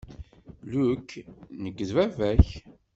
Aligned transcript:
Luke, 0.71 1.11
nekk 1.61 1.79
d 1.87 1.89
baba-k. 1.95 2.47